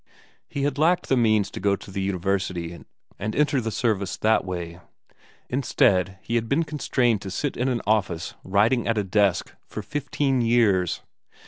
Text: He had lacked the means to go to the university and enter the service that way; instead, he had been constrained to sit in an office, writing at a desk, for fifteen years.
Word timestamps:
He 0.47 0.63
had 0.63 0.79
lacked 0.79 1.09
the 1.09 1.15
means 1.15 1.51
to 1.51 1.59
go 1.59 1.75
to 1.75 1.91
the 1.91 2.01
university 2.01 2.73
and 3.19 3.35
enter 3.35 3.61
the 3.61 3.69
service 3.69 4.17
that 4.17 4.43
way; 4.43 4.79
instead, 5.47 6.17
he 6.23 6.33
had 6.33 6.49
been 6.49 6.63
constrained 6.63 7.21
to 7.21 7.29
sit 7.29 7.55
in 7.55 7.67
an 7.69 7.83
office, 7.85 8.33
writing 8.43 8.87
at 8.87 8.97
a 8.97 9.03
desk, 9.03 9.53
for 9.67 9.83
fifteen 9.83 10.41
years. 10.41 11.03